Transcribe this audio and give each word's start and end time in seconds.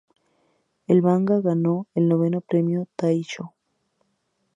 El 0.87 1.03
manga 1.03 1.41
ganó 1.41 1.85
el 1.93 2.07
noveno 2.09 2.41
premio 2.41 2.87
Taishō. 2.97 3.53